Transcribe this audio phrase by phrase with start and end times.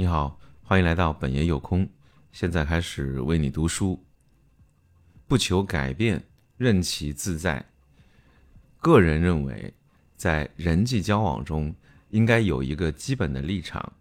[0.00, 1.86] 你好，欢迎来到本爷有空。
[2.32, 4.02] 现在开始为你读书。
[5.28, 6.24] 不求改变，
[6.56, 7.62] 任其自在。
[8.78, 9.74] 个人认为，
[10.16, 11.74] 在人际交往中，
[12.08, 13.92] 应该有一个基本的立场，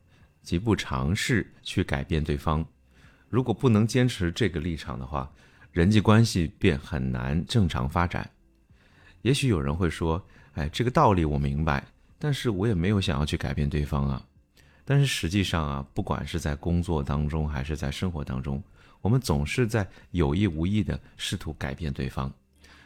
[0.41, 2.65] 即不尝试去改变对方。
[3.27, 5.29] 如果不能坚持这个立场的话，
[5.73, 8.31] 人际关系便很难正常发展。
[9.23, 10.25] 也许有人会说
[10.55, 11.85] ：“哎，这个道理我明白，
[12.17, 14.25] 但是我也没有想要去改变对方啊。”
[14.89, 18.59] 但是实际上啊，不管是在工作当中还是在生活当中，
[19.01, 22.33] 我们总是在有意无意的试图改变对方。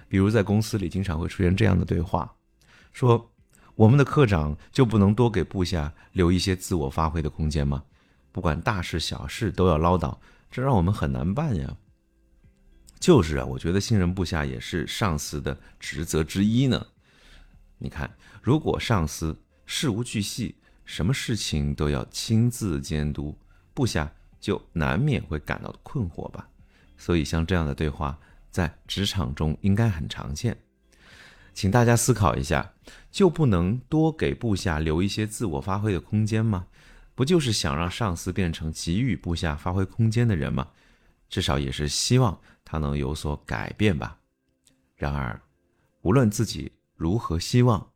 [0.10, 2.30] 比如在公司里，经常会出现这样的对话：
[2.92, 3.32] 说
[3.76, 7.82] 我们的科长就不能多给部下留一些自我发挥的空间吗？
[8.34, 10.14] 不管大事小事都要唠叨，
[10.52, 11.74] 这让我们很难办呀。
[13.00, 16.86] 就是啊，我觉得信任部下也是上司的职责之一呢。
[17.78, 20.54] 你看，如果上司事无巨细，
[20.86, 23.38] 什么事情都要亲自监督，
[23.74, 26.48] 部下就难免会感到困惑吧。
[26.98, 28.18] 所以，像这样的对话
[28.52, 30.58] 在职场中应该很常见。
[31.54, 32.74] 请大家思考一下，
[33.12, 36.68] 就不能多给部下留一些自我发挥的空间吗？
[37.16, 40.68] 不就是想让上司变成给予部下发挥空间的人吗？
[41.30, 44.18] 至少也是希望他能有所改变吧。
[44.96, 45.40] 然而，
[46.02, 47.92] 无论自己如何希望，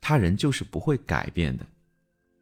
[0.00, 1.66] 他人就是不会改变的。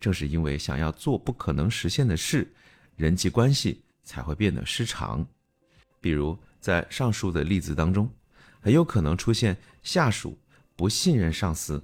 [0.00, 2.50] 正是因为想要做不可能实现的事，
[2.96, 5.24] 人际关系才会变得失常。
[6.00, 8.10] 比如在上述的例子当中，
[8.60, 10.38] 很有可能出现下属
[10.74, 11.82] 不信任上司、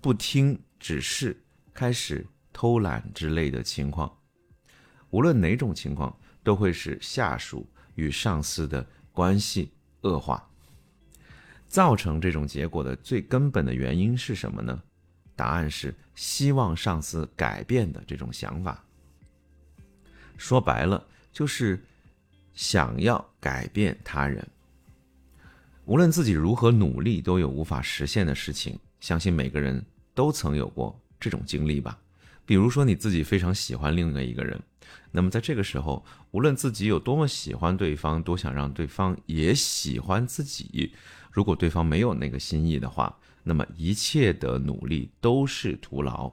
[0.00, 1.36] 不听指示、
[1.74, 4.16] 开始偷懒之类的情况。
[5.10, 10.48] 无论哪种情况，都会使下属与上司的关系恶化。
[11.68, 14.82] 造成这种结果的最根本的原因是什么呢？
[15.34, 18.84] 答案是希望上司改变的这种想法。
[20.36, 21.82] 说白了，就是
[22.52, 24.46] 想要改变他人。
[25.84, 28.78] 无论自己如何努力，都有无法实现的事情。
[29.00, 29.84] 相信每个人
[30.14, 31.98] 都曾有过这种经历吧。
[32.44, 34.60] 比如说，你自己非常喜欢另外一个人，
[35.10, 40.92] 那么在这个时候，无论自己有多么喜欢对方，多想让对方也喜欢自己，
[41.30, 43.16] 如果对方没有那个心意的话。
[43.44, 46.32] 那么一切的努力都是徒劳，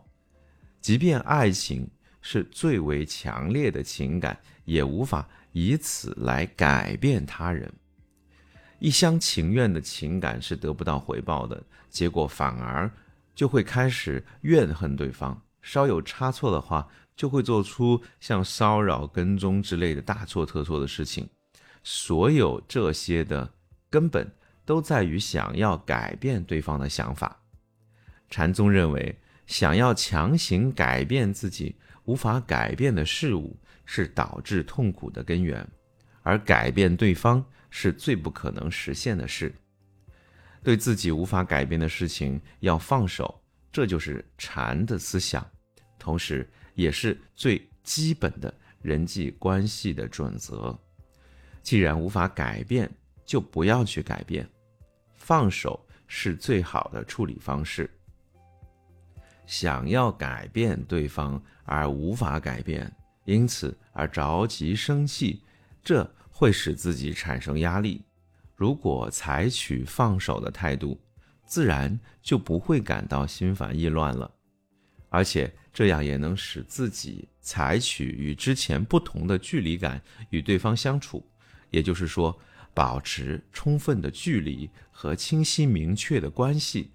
[0.80, 1.90] 即便爱情
[2.22, 7.72] 是最为强烈的情感，也无法以此来改变他人。
[8.78, 12.90] 一厢情愿的情感是得不到回报的，结果反而
[13.34, 21.28] 就会开始怨恨对方，稍有差错的话，就会做出像骚扰、跟踪之类的大错特错的事情。
[21.84, 23.52] 所有这些的
[23.90, 24.32] 根本。
[24.70, 27.42] 都在于想要改变对方的想法。
[28.30, 31.76] 禅宗认为，想要强行改变自己
[32.06, 35.66] 无法改变的事物，是导致痛苦的根源；
[36.22, 39.52] 而改变对方是最不可能实现的事。
[40.62, 43.42] 对自己无法改变的事情要放手，
[43.72, 45.44] 这就是禅的思想，
[45.98, 48.54] 同时也是最基本的
[48.84, 50.78] 人际关系的准则。
[51.64, 52.88] 既然无法改变，
[53.26, 54.48] 就不要去改变。
[55.30, 57.88] 放手是最好的处理方式。
[59.46, 62.92] 想要改变对方而无法改变，
[63.26, 65.44] 因此而着急生气，
[65.84, 68.04] 这会使自己产生压力。
[68.56, 71.00] 如果采取放手的态度，
[71.46, 74.32] 自然就不会感到心烦意乱了，
[75.10, 80.02] 而且这样也能使自己采取与之前不同的距离感
[80.32, 81.24] 与对方相处。
[81.70, 82.36] 也就是说。
[82.80, 86.92] 保持充分的距离和清晰明确的关系，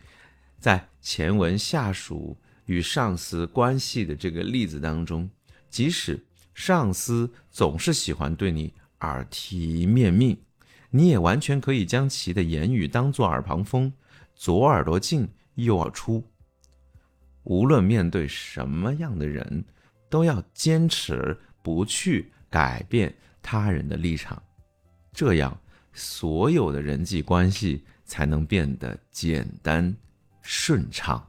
[0.58, 2.34] 在前文下属
[2.64, 5.28] 与上司关系的这个例子当中，
[5.68, 6.18] 即使
[6.54, 10.34] 上司总是喜欢对你耳提面命，
[10.88, 13.92] 你也完全可以将其的言语当作耳旁风，
[14.34, 16.26] 左耳朵进右耳出。
[17.42, 19.62] 无论面对什么样的人，
[20.08, 24.42] 都要坚持不去改变他人的立场，
[25.12, 25.60] 这样。
[25.94, 29.94] 所有的人际关系才能变得简单
[30.42, 31.26] 顺畅。